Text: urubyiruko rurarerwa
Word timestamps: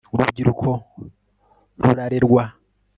urubyiruko 0.13 0.69
rurarerwa 1.81 2.43